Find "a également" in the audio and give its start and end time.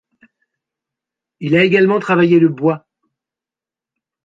1.55-1.99